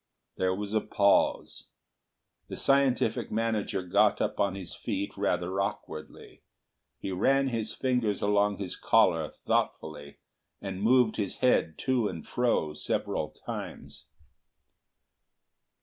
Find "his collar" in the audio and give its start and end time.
8.57-9.29